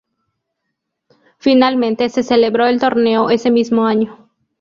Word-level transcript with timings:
Finalmente 1.37 2.09
se 2.09 2.23
celebró 2.23 2.65
el 2.65 2.79
torneo 2.79 3.29
ese 3.29 3.51
mismo 3.51 3.85
año. 3.85 4.31